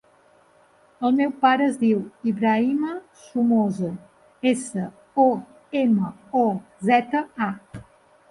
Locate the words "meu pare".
1.17-1.65